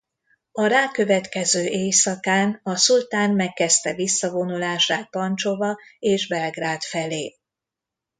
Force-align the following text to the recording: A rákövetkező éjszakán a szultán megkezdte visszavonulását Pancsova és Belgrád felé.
A 0.51 0.65
rákövetkező 0.67 1.63
éjszakán 1.65 2.59
a 2.63 2.75
szultán 2.75 3.31
megkezdte 3.31 3.93
visszavonulását 3.93 5.09
Pancsova 5.09 5.77
és 5.99 6.27
Belgrád 6.27 6.81
felé. 6.81 7.37